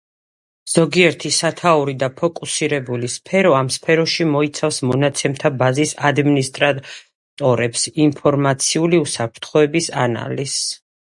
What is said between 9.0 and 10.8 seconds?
უსაფრთხოების ანალიზს